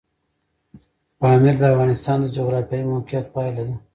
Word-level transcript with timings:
پامیر 1.19 1.55
د 1.59 1.63
افغانستان 1.73 2.17
د 2.21 2.25
جغرافیایي 2.37 2.85
موقیعت 2.93 3.25
پایله 3.35 3.63
ده. 3.67 3.75